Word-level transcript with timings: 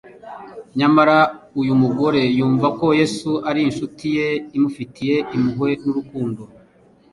nyamara 0.79 1.17
uyu 1.61 1.73
mugore 1.81 2.21
yumva 2.37 2.67
ko 2.79 2.85
Yesu 2.99 3.31
ari 3.49 3.59
inshuti 3.67 4.05
ye, 4.17 4.27
imufitiye 4.57 5.15
impuhwe 5.35 5.71
n’urukundo 5.83 6.41